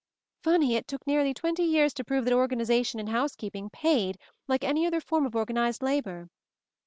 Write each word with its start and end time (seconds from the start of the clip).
Funny! 0.41 0.73
It 0.73 0.87
took 0.87 1.05
nearly 1.05 1.31
twenty 1.31 1.61
years 1.61 1.93
to 1.93 2.03
prove 2.03 2.25
that 2.25 2.33
organization 2.33 2.99
in 2.99 3.05
housekeeping 3.05 3.69
paid, 3.69 4.17
like 4.47 4.63
any 4.63 4.87
other 4.87 4.99
form 4.99 5.27
of 5.27 5.35
organized 5.35 5.83
labor. 5.83 6.27